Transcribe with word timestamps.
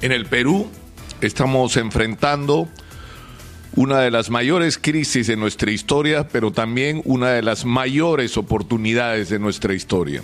En 0.00 0.12
el 0.12 0.26
Perú 0.26 0.68
estamos 1.20 1.76
enfrentando 1.76 2.68
una 3.74 3.98
de 3.98 4.12
las 4.12 4.30
mayores 4.30 4.78
crisis 4.78 5.26
de 5.26 5.36
nuestra 5.36 5.72
historia, 5.72 6.28
pero 6.28 6.52
también 6.52 7.02
una 7.04 7.30
de 7.30 7.42
las 7.42 7.64
mayores 7.64 8.36
oportunidades 8.36 9.28
de 9.28 9.40
nuestra 9.40 9.74
historia. 9.74 10.22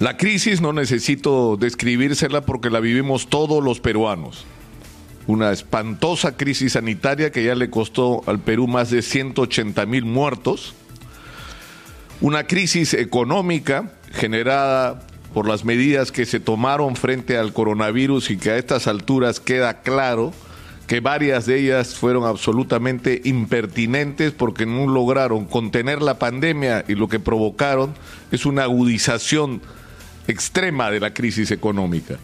La 0.00 0.18
crisis 0.18 0.60
no 0.60 0.74
necesito 0.74 1.56
describírsela 1.56 2.42
porque 2.42 2.68
la 2.68 2.80
vivimos 2.80 3.30
todos 3.30 3.64
los 3.64 3.80
peruanos. 3.80 4.44
Una 5.26 5.50
espantosa 5.50 6.36
crisis 6.36 6.74
sanitaria 6.74 7.32
que 7.32 7.42
ya 7.42 7.54
le 7.54 7.70
costó 7.70 8.22
al 8.26 8.38
Perú 8.38 8.68
más 8.68 8.90
de 8.90 9.00
180 9.00 9.86
mil 9.86 10.04
muertos. 10.04 10.74
Una 12.20 12.46
crisis 12.46 12.92
económica 12.92 13.94
generada 14.12 15.07
por 15.38 15.46
las 15.46 15.64
medidas 15.64 16.10
que 16.10 16.26
se 16.26 16.40
tomaron 16.40 16.96
frente 16.96 17.38
al 17.38 17.52
coronavirus 17.52 18.32
y 18.32 18.38
que 18.38 18.50
a 18.50 18.58
estas 18.58 18.88
alturas 18.88 19.38
queda 19.38 19.82
claro 19.82 20.32
que 20.88 20.98
varias 20.98 21.46
de 21.46 21.60
ellas 21.60 21.94
fueron 21.94 22.24
absolutamente 22.24 23.22
impertinentes 23.22 24.32
porque 24.32 24.66
no 24.66 24.88
lograron 24.88 25.44
contener 25.44 26.02
la 26.02 26.18
pandemia 26.18 26.84
y 26.88 26.96
lo 26.96 27.06
que 27.06 27.20
provocaron 27.20 27.94
es 28.32 28.46
una 28.46 28.64
agudización 28.64 29.62
extrema 30.26 30.90
de 30.90 30.98
la 30.98 31.14
crisis 31.14 31.52
económica. 31.52 32.18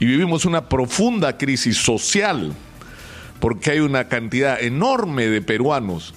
Y 0.00 0.06
vivimos 0.06 0.46
una 0.46 0.70
profunda 0.70 1.36
crisis 1.36 1.76
social 1.76 2.54
porque 3.38 3.72
hay 3.72 3.80
una 3.80 4.08
cantidad 4.08 4.58
enorme 4.62 5.26
de 5.26 5.42
peruanos 5.42 6.14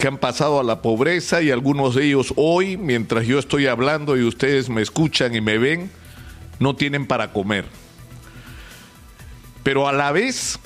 que 0.00 0.08
han 0.08 0.18
pasado 0.18 0.58
a 0.58 0.64
la 0.64 0.82
pobreza 0.82 1.42
y 1.42 1.50
algunos 1.50 1.94
de 1.94 2.06
ellos 2.06 2.32
hoy, 2.36 2.76
mientras 2.76 3.26
yo 3.26 3.38
estoy 3.38 3.66
hablando 3.66 4.16
y 4.16 4.24
ustedes 4.24 4.70
me 4.70 4.80
escuchan 4.80 5.36
y 5.36 5.40
me 5.40 5.58
ven, 5.58 5.90
no 6.58 6.74
tienen 6.74 7.06
para 7.06 7.32
comer. 7.32 7.66
Pero 9.62 9.86
a 9.86 9.92
la 9.92 10.10
vez, 10.10 10.58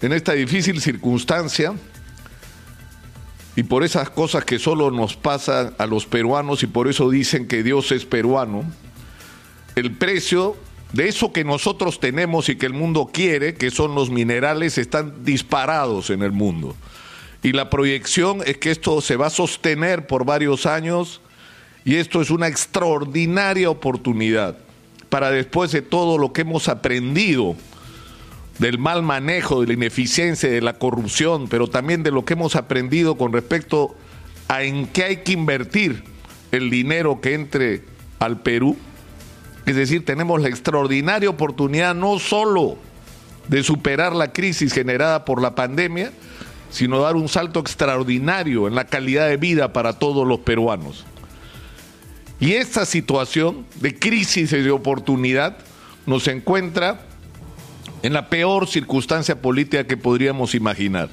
en 0.00 0.12
esta 0.12 0.32
difícil 0.32 0.80
circunstancia, 0.80 1.74
y 3.56 3.62
por 3.64 3.84
esas 3.84 4.08
cosas 4.08 4.44
que 4.44 4.58
solo 4.58 4.90
nos 4.90 5.16
pasan 5.16 5.74
a 5.78 5.86
los 5.86 6.06
peruanos 6.06 6.62
y 6.62 6.66
por 6.66 6.88
eso 6.88 7.10
dicen 7.10 7.46
que 7.46 7.62
Dios 7.62 7.92
es 7.92 8.06
peruano, 8.06 8.64
el 9.76 9.92
precio 9.92 10.56
de 10.94 11.08
eso 11.08 11.32
que 11.32 11.44
nosotros 11.44 12.00
tenemos 12.00 12.48
y 12.48 12.56
que 12.56 12.66
el 12.66 12.72
mundo 12.72 13.10
quiere, 13.12 13.54
que 13.54 13.70
son 13.70 13.94
los 13.94 14.08
minerales, 14.08 14.78
están 14.78 15.24
disparados 15.24 16.08
en 16.08 16.22
el 16.22 16.32
mundo 16.32 16.74
y 17.42 17.52
la 17.52 17.70
proyección 17.70 18.42
es 18.44 18.58
que 18.58 18.70
esto 18.70 19.00
se 19.00 19.16
va 19.16 19.26
a 19.26 19.30
sostener 19.30 20.06
por 20.06 20.24
varios 20.24 20.66
años 20.66 21.20
y 21.84 21.96
esto 21.96 22.20
es 22.20 22.30
una 22.30 22.48
extraordinaria 22.48 23.70
oportunidad 23.70 24.56
para 25.08 25.30
después 25.30 25.72
de 25.72 25.82
todo 25.82 26.18
lo 26.18 26.32
que 26.32 26.42
hemos 26.42 26.68
aprendido 26.68 27.56
del 28.58 28.78
mal 28.78 29.02
manejo, 29.02 29.60
de 29.60 29.68
la 29.68 29.72
ineficiencia, 29.74 30.50
de 30.50 30.60
la 30.60 30.74
corrupción, 30.74 31.48
pero 31.48 31.68
también 31.68 32.02
de 32.02 32.10
lo 32.10 32.24
que 32.24 32.34
hemos 32.34 32.56
aprendido 32.56 33.16
con 33.16 33.32
respecto 33.32 33.94
a 34.48 34.64
en 34.64 34.86
qué 34.88 35.04
hay 35.04 35.16
que 35.18 35.32
invertir 35.32 36.02
el 36.50 36.70
dinero 36.70 37.20
que 37.20 37.34
entre 37.34 37.84
al 38.18 38.40
Perú. 38.40 38.76
Es 39.64 39.76
decir, 39.76 40.04
tenemos 40.04 40.40
la 40.40 40.48
extraordinaria 40.48 41.30
oportunidad 41.30 41.94
no 41.94 42.18
solo 42.18 42.78
de 43.48 43.62
superar 43.62 44.14
la 44.14 44.32
crisis 44.32 44.72
generada 44.72 45.24
por 45.24 45.40
la 45.40 45.54
pandemia, 45.54 46.12
sino 46.70 47.00
dar 47.00 47.16
un 47.16 47.28
salto 47.28 47.60
extraordinario 47.60 48.68
en 48.68 48.74
la 48.74 48.84
calidad 48.84 49.28
de 49.28 49.36
vida 49.36 49.72
para 49.72 49.94
todos 49.94 50.26
los 50.26 50.40
peruanos. 50.40 51.04
Y 52.40 52.52
esta 52.52 52.86
situación 52.86 53.66
de 53.76 53.98
crisis 53.98 54.52
y 54.52 54.60
de 54.60 54.70
oportunidad 54.70 55.58
nos 56.06 56.28
encuentra 56.28 57.00
en 58.02 58.12
la 58.12 58.28
peor 58.28 58.68
circunstancia 58.68 59.40
política 59.40 59.84
que 59.84 59.96
podríamos 59.96 60.54
imaginar. 60.54 61.08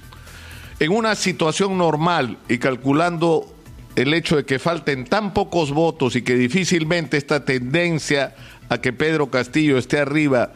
en 0.81 0.93
una 0.93 1.15
situación 1.15 1.77
normal 1.77 2.39
y 2.49 2.59
calculando 2.59 3.53
el 3.97 4.15
hecho 4.15 4.37
de 4.37 4.45
que 4.45 4.59
falten 4.59 5.05
tan 5.05 5.35
pocos 5.35 5.73
votos 5.73 6.15
y 6.15 6.23
que 6.23 6.37
difícilmente 6.37 7.17
esta 7.17 7.45
tendencia 7.45 8.37
a 8.69 8.79
que 8.79 8.93
Pedro 8.93 9.29
Castillo 9.29 9.77
esté 9.77 9.99
arriba, 9.99 10.53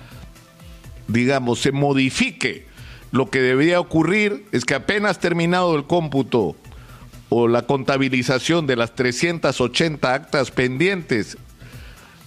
digamos, 1.08 1.60
se 1.60 1.72
modifique, 1.72 2.66
lo 3.10 3.30
que 3.30 3.40
debería 3.40 3.80
ocurrir 3.80 4.46
es 4.52 4.64
que 4.64 4.74
apenas 4.74 5.18
terminado 5.18 5.74
el 5.76 5.84
cómputo 5.84 6.56
o 7.28 7.48
la 7.48 7.62
contabilización 7.62 8.66
de 8.66 8.76
las 8.76 8.94
380 8.94 10.14
actas 10.14 10.50
pendientes, 10.50 11.36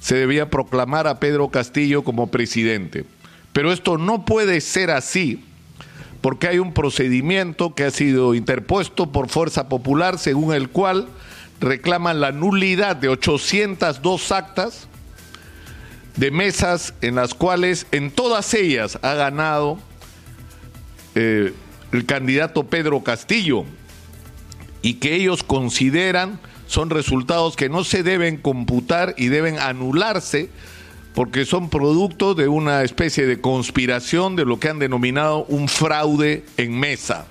se 0.02 0.16
debía 0.16 0.50
proclamar 0.50 1.08
a 1.08 1.20
Pedro 1.20 1.50
Castillo 1.50 2.04
como 2.04 2.28
presidente. 2.28 3.06
Pero 3.54 3.72
esto 3.72 3.98
no 3.98 4.26
puede 4.26 4.60
ser 4.62 4.92
así 4.92 5.44
porque 6.26 6.48
hay 6.48 6.58
un 6.58 6.74
procedimiento 6.74 7.76
que 7.76 7.84
ha 7.84 7.92
sido 7.92 8.34
interpuesto 8.34 9.12
por 9.12 9.30
Fuerza 9.30 9.70
Popular 9.70 10.18
según 10.18 10.56
el 10.56 10.70
cual 10.70 11.08
reclaman 11.60 12.20
la 12.20 12.32
nulidad 12.32 12.96
de 12.96 13.10
802 13.10 14.32
actas 14.32 14.88
de 16.16 16.32
mesas 16.32 16.96
en 17.02 17.14
las 17.14 17.36
cuales 17.36 17.86
en 17.92 18.10
todas 18.10 18.56
ellas 18.56 18.98
ha 19.04 19.14
ganado 19.14 19.78
eh, 21.14 21.54
el 21.92 22.06
candidato 22.08 22.64
Pedro 22.64 23.04
Castillo 23.04 23.64
y 24.82 24.96
que 24.96 25.14
ellos 25.14 25.44
consideran 25.44 26.40
son 26.66 26.90
resultados 26.90 27.56
que 27.56 27.70
no 27.70 27.84
se 27.84 28.02
deben 28.02 28.38
computar 28.38 29.14
y 29.16 29.28
deben 29.28 29.60
anularse 29.60 30.50
porque 31.16 31.46
son 31.46 31.70
producto 31.70 32.36
de 32.36 32.50
una 32.50 32.84
especie 32.84 33.26
de 33.26 33.40
conspiración 33.40 34.36
de 34.36 34.44
lo 34.44 34.60
que 34.60 34.68
han 34.68 34.80
denominado 34.80 35.46
un 35.46 35.70
fraude 35.70 36.44
en 36.58 36.78
mesa. 36.78 37.26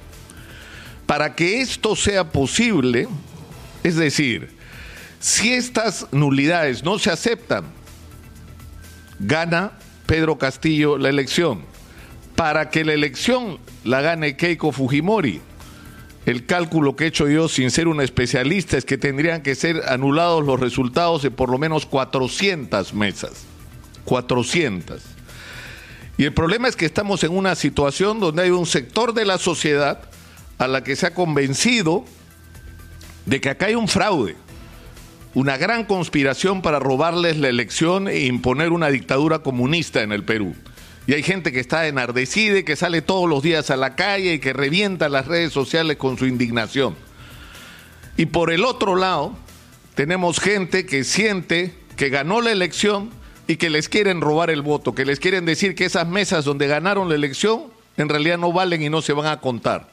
Para 1.04 1.34
que 1.34 1.60
esto 1.60 1.94
sea 1.94 2.32
posible, 2.32 3.06
es 3.82 3.96
decir, 3.96 4.56
si 5.20 5.52
estas 5.52 6.06
nulidades 6.12 6.82
no 6.82 6.98
se 6.98 7.10
aceptan, 7.10 7.66
gana 9.20 9.72
Pedro 10.06 10.38
Castillo 10.38 10.96
la 10.96 11.10
elección. 11.10 11.60
Para 12.36 12.70
que 12.70 12.86
la 12.86 12.94
elección 12.94 13.58
la 13.84 14.00
gane 14.00 14.36
Keiko 14.36 14.72
Fujimori, 14.72 15.42
el 16.24 16.46
cálculo 16.46 16.96
que 16.96 17.04
he 17.04 17.08
hecho 17.08 17.28
yo 17.28 17.48
sin 17.48 17.70
ser 17.70 17.86
un 17.86 18.00
especialista 18.00 18.78
es 18.78 18.86
que 18.86 18.96
tendrían 18.96 19.42
que 19.42 19.54
ser 19.54 19.82
anulados 19.88 20.42
los 20.42 20.58
resultados 20.58 21.22
de 21.22 21.30
por 21.30 21.50
lo 21.50 21.58
menos 21.58 21.84
400 21.84 22.94
mesas. 22.94 23.53
400. 24.04 25.02
Y 26.16 26.24
el 26.24 26.32
problema 26.32 26.68
es 26.68 26.76
que 26.76 26.86
estamos 26.86 27.24
en 27.24 27.32
una 27.32 27.54
situación 27.54 28.20
donde 28.20 28.42
hay 28.42 28.50
un 28.50 28.66
sector 28.66 29.14
de 29.14 29.24
la 29.24 29.38
sociedad 29.38 30.00
a 30.58 30.68
la 30.68 30.84
que 30.84 30.96
se 30.96 31.06
ha 31.06 31.14
convencido 31.14 32.04
de 33.26 33.40
que 33.40 33.50
acá 33.50 33.66
hay 33.66 33.74
un 33.74 33.88
fraude, 33.88 34.36
una 35.34 35.56
gran 35.56 35.84
conspiración 35.84 36.62
para 36.62 36.78
robarles 36.78 37.38
la 37.38 37.48
elección 37.48 38.06
e 38.06 38.26
imponer 38.26 38.70
una 38.70 38.90
dictadura 38.90 39.40
comunista 39.40 40.02
en 40.02 40.12
el 40.12 40.22
Perú. 40.22 40.54
Y 41.06 41.14
hay 41.14 41.22
gente 41.22 41.52
que 41.52 41.60
está 41.60 41.86
enardecida 41.86 42.58
y 42.58 42.64
que 42.64 42.76
sale 42.76 43.02
todos 43.02 43.28
los 43.28 43.42
días 43.42 43.70
a 43.70 43.76
la 43.76 43.96
calle 43.96 44.34
y 44.34 44.38
que 44.38 44.52
revienta 44.52 45.08
las 45.08 45.26
redes 45.26 45.52
sociales 45.52 45.96
con 45.96 46.16
su 46.16 46.26
indignación. 46.26 46.94
Y 48.16 48.26
por 48.26 48.52
el 48.52 48.64
otro 48.64 48.94
lado, 48.94 49.36
tenemos 49.94 50.38
gente 50.38 50.86
que 50.86 51.04
siente 51.04 51.74
que 51.96 52.08
ganó 52.08 52.40
la 52.40 52.52
elección 52.52 53.10
y 53.46 53.56
que 53.56 53.70
les 53.70 53.88
quieren 53.88 54.20
robar 54.20 54.50
el 54.50 54.62
voto, 54.62 54.94
que 54.94 55.04
les 55.04 55.20
quieren 55.20 55.44
decir 55.44 55.74
que 55.74 55.84
esas 55.84 56.06
mesas 56.06 56.44
donde 56.44 56.66
ganaron 56.66 57.08
la 57.08 57.14
elección 57.14 57.64
en 57.96 58.08
realidad 58.08 58.38
no 58.38 58.52
valen 58.52 58.82
y 58.82 58.90
no 58.90 59.02
se 59.02 59.12
van 59.12 59.26
a 59.26 59.40
contar. 59.40 59.88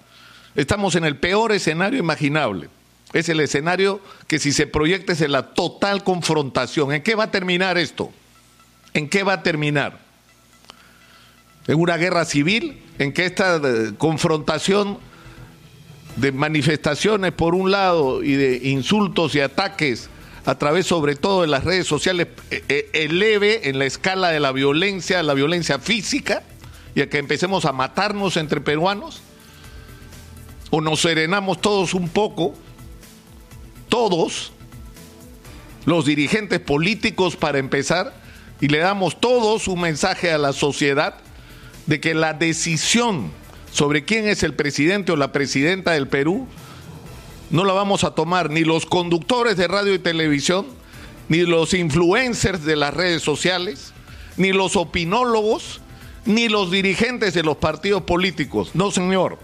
Estamos 0.56 0.96
en 0.96 1.06
el 1.06 1.18
peor 1.18 1.52
escenario 1.52 2.00
imaginable. 2.00 2.70
Es 3.14 3.30
el 3.30 3.40
escenario 3.40 4.02
que 4.28 4.40
si 4.40 4.52
se 4.54 4.68
proyecta 4.68 5.14
es 5.14 5.22
en 5.22 5.34
la 5.34 5.54
total 5.54 6.04
confrontación. 6.04 6.94
¿En 6.94 7.04
qué 7.04 7.16
va 7.16 7.26
a 7.26 7.32
terminar 7.32 7.78
esto? 7.78 8.12
¿En 8.94 9.10
qué 9.10 9.24
va 9.24 9.34
a 9.34 9.44
terminar? 9.44 10.00
¿En 11.68 11.80
una 11.80 11.98
guerra 11.98 12.26
civil? 12.26 12.82
en 13.02 13.14
que 13.14 13.26
esta 13.26 13.56
eh, 13.56 13.94
confrontación 13.98 15.00
de 16.18 16.32
manifestaciones 16.32 17.32
por 17.32 17.56
un 17.56 17.72
lado 17.72 18.22
y 18.22 18.34
de 18.34 18.70
insultos 18.70 19.34
y 19.34 19.40
ataques 19.40 20.08
a 20.46 20.56
través 20.56 20.88
sobre 20.88 21.16
todo 21.16 21.42
de 21.42 21.48
las 21.48 21.64
redes 21.64 21.88
sociales 21.88 22.28
eh, 22.50 22.64
eh, 22.68 22.90
eleve 22.94 23.70
en 23.70 23.80
la 23.80 23.86
escala 23.86 24.30
de 24.30 24.40
la 24.40 24.52
violencia, 24.52 25.22
la 25.24 25.34
violencia 25.34 25.80
física, 25.80 26.44
y 26.96 27.02
a 27.02 27.10
que 27.10 27.20
empecemos 27.20 27.66
a 27.66 27.72
matarnos 27.72 28.38
entre 28.38 28.62
peruanos? 28.62 29.22
¿O 30.72 30.82
nos 30.82 31.02
serenamos 31.02 31.62
todos 31.62 31.94
un 31.94 32.10
poco, 32.10 32.56
todos, 33.90 34.52
los 35.86 36.06
dirigentes 36.06 36.60
políticos 36.60 37.36
para 37.36 37.60
empezar, 37.60 38.14
y 38.60 38.68
le 38.68 38.80
damos 38.80 39.20
todos 39.20 39.68
un 39.68 39.82
mensaje 39.82 40.32
a 40.32 40.38
la 40.38 40.54
sociedad 40.54 41.16
de 41.88 42.00
que 42.00 42.14
la 42.14 42.34
decisión 42.34 43.32
sobre 43.72 44.06
quién 44.06 44.28
es 44.28 44.44
el 44.44 44.54
presidente 44.54 45.12
o 45.12 45.16
la 45.16 45.32
presidenta 45.32 45.92
del 45.92 46.08
Perú 46.08 46.48
no 47.52 47.66
la 47.66 47.74
vamos 47.74 48.04
a 48.04 48.12
tomar 48.12 48.50
ni 48.50 48.62
los 48.62 48.86
conductores 48.86 49.58
de 49.58 49.68
radio 49.68 49.94
y 49.94 50.00
televisión, 50.00 50.66
ni 51.28 51.42
los 51.42 51.74
influencers 51.74 52.64
de 52.64 52.78
las 52.78 52.94
redes 52.94 53.22
sociales, 53.22 53.94
ni 54.38 54.54
los 54.54 54.78
opinólogos, 54.78 55.82
ni 56.26 56.48
los 56.48 56.72
dirigentes 56.72 57.34
de 57.34 57.44
los 57.44 57.58
partidos 57.58 58.04
políticos. 58.04 58.72
No, 58.74 58.92
señor. 58.92 59.38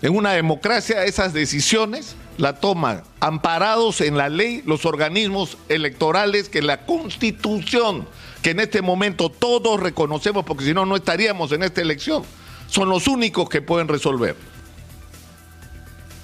En 0.00 0.16
una 0.16 0.32
democracia 0.32 1.04
esas 1.04 1.32
decisiones 1.32 2.16
la 2.36 2.58
toman 2.58 3.02
amparados 3.20 4.00
en 4.00 4.16
la 4.16 4.28
ley 4.28 4.62
los 4.66 4.84
organismos 4.84 5.56
electorales 5.68 6.48
que 6.48 6.62
la 6.62 6.84
constitución, 6.84 8.06
que 8.42 8.50
en 8.50 8.60
este 8.60 8.82
momento 8.82 9.30
todos 9.30 9.80
reconocemos, 9.80 10.44
porque 10.44 10.64
si 10.64 10.74
no, 10.74 10.84
no 10.84 10.96
estaríamos 10.96 11.52
en 11.52 11.62
esta 11.62 11.80
elección, 11.80 12.22
son 12.66 12.88
los 12.88 13.08
únicos 13.08 13.48
que 13.48 13.62
pueden 13.62 13.88
resolver. 13.88 14.36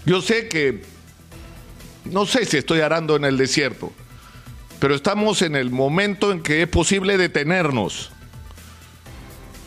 Yo 0.06 0.23
sé 0.23 0.49
que, 0.49 0.82
no 2.05 2.26
sé 2.26 2.44
si 2.47 2.56
estoy 2.56 2.81
arando 2.81 3.17
en 3.17 3.25
el 3.25 3.37
desierto, 3.37 3.93
pero 4.79 4.94
estamos 4.94 5.43
en 5.43 5.56
el 5.56 5.70
momento 5.70 6.32
en 6.32 6.43
que 6.43 6.62
es 6.62 6.69
posible 6.69 7.19
detenernos 7.19 8.11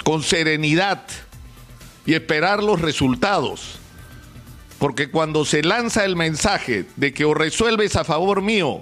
con 0.03 0.23
serenidad 0.23 1.03
y 2.05 2.13
esperar 2.13 2.63
los 2.63 2.81
resultados. 2.81 3.79
Porque 4.79 5.09
cuando 5.09 5.45
se 5.45 5.63
lanza 5.63 6.03
el 6.03 6.15
mensaje 6.15 6.85
de 6.97 7.13
que 7.13 7.25
o 7.25 7.33
resuelves 7.33 7.95
a 7.95 8.03
favor 8.03 8.41
mío 8.41 8.81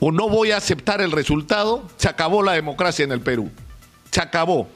o 0.00 0.10
no 0.10 0.28
voy 0.28 0.50
a 0.50 0.56
aceptar 0.56 1.00
el 1.00 1.12
resultado, 1.12 1.88
se 1.96 2.08
acabó 2.08 2.42
la 2.42 2.52
democracia 2.52 3.04
en 3.04 3.12
el 3.12 3.20
Perú. 3.20 3.50
Se 4.10 4.20
acabó. 4.20 4.68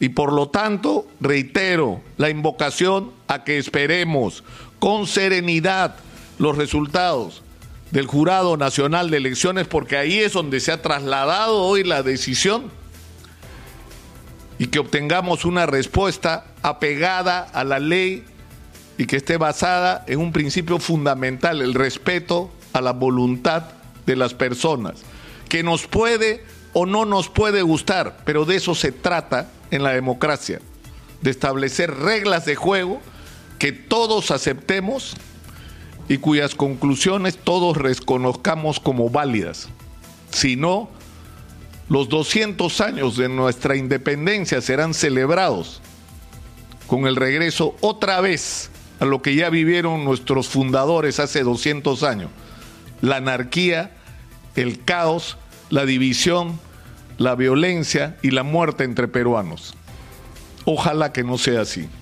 Y 0.00 0.08
por 0.08 0.32
lo 0.32 0.48
tanto, 0.48 1.06
reitero 1.20 2.00
la 2.16 2.30
invocación 2.30 3.12
a 3.28 3.44
que 3.44 3.58
esperemos 3.58 4.42
con 4.78 5.06
serenidad 5.06 5.96
los 6.38 6.56
resultados 6.56 7.42
del 7.90 8.06
Jurado 8.06 8.56
Nacional 8.56 9.10
de 9.10 9.18
Elecciones, 9.18 9.66
porque 9.66 9.98
ahí 9.98 10.18
es 10.18 10.32
donde 10.32 10.60
se 10.60 10.72
ha 10.72 10.80
trasladado 10.80 11.62
hoy 11.62 11.84
la 11.84 12.02
decisión 12.02 12.70
y 14.58 14.68
que 14.68 14.78
obtengamos 14.78 15.44
una 15.44 15.66
respuesta 15.66 16.46
apegada 16.62 17.42
a 17.42 17.62
la 17.62 17.78
ley 17.78 18.24
y 18.96 19.06
que 19.06 19.16
esté 19.16 19.36
basada 19.36 20.04
en 20.06 20.18
un 20.18 20.32
principio 20.32 20.78
fundamental, 20.78 21.60
el 21.60 21.74
respeto 21.74 22.50
a 22.72 22.80
la 22.80 22.92
voluntad 22.92 23.64
de 24.06 24.16
las 24.16 24.32
personas, 24.32 25.02
que 25.48 25.62
nos 25.62 25.86
puede 25.86 26.44
o 26.72 26.86
no 26.86 27.04
nos 27.04 27.28
puede 27.28 27.60
gustar, 27.60 28.18
pero 28.24 28.46
de 28.46 28.56
eso 28.56 28.74
se 28.74 28.92
trata 28.92 29.50
en 29.70 29.82
la 29.82 29.90
democracia, 29.90 30.60
de 31.22 31.30
establecer 31.30 31.94
reglas 31.94 32.44
de 32.44 32.54
juego 32.54 33.00
que 33.58 33.72
todos 33.72 34.30
aceptemos 34.30 35.16
y 36.08 36.18
cuyas 36.18 36.54
conclusiones 36.54 37.36
todos 37.36 37.76
reconozcamos 37.76 38.80
como 38.80 39.10
válidas. 39.10 39.68
Si 40.32 40.56
no, 40.56 40.88
los 41.88 42.08
200 42.08 42.80
años 42.80 43.16
de 43.16 43.28
nuestra 43.28 43.76
independencia 43.76 44.60
serán 44.60 44.94
celebrados 44.94 45.80
con 46.86 47.06
el 47.06 47.16
regreso 47.16 47.76
otra 47.80 48.20
vez 48.20 48.70
a 48.98 49.04
lo 49.04 49.22
que 49.22 49.34
ya 49.34 49.50
vivieron 49.50 50.04
nuestros 50.04 50.48
fundadores 50.48 51.20
hace 51.20 51.42
200 51.42 52.02
años, 52.02 52.30
la 53.00 53.16
anarquía, 53.16 53.96
el 54.56 54.84
caos, 54.84 55.36
la 55.70 55.84
división, 55.86 56.58
la 57.20 57.34
violencia 57.34 58.16
y 58.22 58.30
la 58.30 58.44
muerte 58.44 58.82
entre 58.82 59.06
peruanos. 59.06 59.74
Ojalá 60.64 61.12
que 61.12 61.22
no 61.22 61.36
sea 61.36 61.60
así. 61.60 61.86